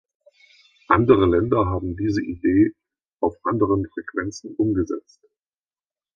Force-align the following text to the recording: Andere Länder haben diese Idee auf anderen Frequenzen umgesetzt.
Andere 0.87 1.27
Länder 1.27 1.67
haben 1.67 1.95
diese 1.95 2.23
Idee 2.25 2.73
auf 3.19 3.35
anderen 3.43 3.85
Frequenzen 3.93 4.55
umgesetzt. 4.55 5.21